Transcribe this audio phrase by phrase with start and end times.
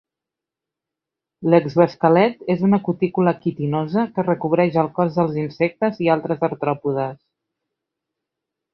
[1.53, 7.17] L'exoesquelet és una cutícula quitinosa que recobreix el cos dels insectes i altres artròpodes.